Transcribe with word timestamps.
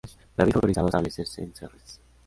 David 0.35 0.53
fue 0.53 0.57
autorizado 0.57 0.87
a 0.87 0.89
establecerse 0.89 1.43
en 1.43 1.53
Serres. 1.53 1.99